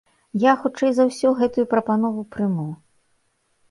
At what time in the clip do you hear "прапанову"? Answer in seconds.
1.77-2.29